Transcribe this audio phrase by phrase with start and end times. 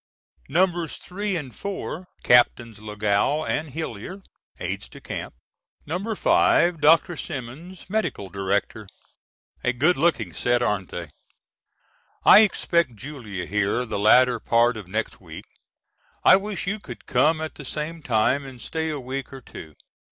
[0.49, 2.79] N^os 3 & 4 Capts.
[2.79, 4.23] Lagow & Hillyer,
[4.59, 5.37] Aides de Camps,
[5.87, 7.15] N^o 5 Dr.
[7.15, 8.89] Simons Medical Director.
[9.63, 11.11] A good looking set aren't they?
[12.25, 15.45] I expect Julia here the latter part of next week.
[16.23, 19.75] I wish you could come at the same time and stay a week or two.